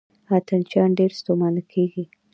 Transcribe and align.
اتڼ 0.35 0.59
چیان 0.69 0.89
ډېر 0.99 1.11
ستومانه 1.19 1.61
کیږي. 1.71 2.03